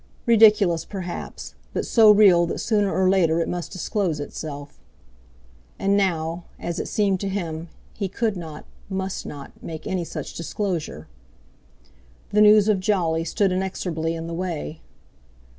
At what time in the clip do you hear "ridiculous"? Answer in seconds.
0.25-0.83